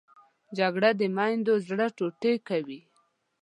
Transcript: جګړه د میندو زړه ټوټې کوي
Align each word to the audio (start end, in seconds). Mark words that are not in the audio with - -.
جګړه 0.57 0.89
د 0.99 1.01
میندو 1.17 1.53
زړه 1.67 1.87
ټوټې 1.97 2.33
کوي 2.47 2.79